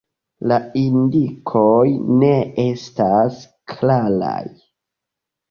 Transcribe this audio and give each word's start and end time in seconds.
La 0.51 0.55
indikoj 0.83 1.83
ne 2.23 2.31
estas 2.65 3.39
klaraj. 3.75 4.43